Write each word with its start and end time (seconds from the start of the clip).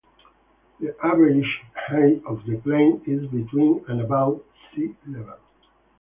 The 0.79 0.95
average 1.05 1.61
height 1.75 2.23
of 2.25 2.43
the 2.47 2.57
plain 2.57 3.03
is 3.05 3.27
between 3.27 3.85
and 3.87 4.01
above 4.01 4.41
sea 4.73 4.95
level. 5.07 5.37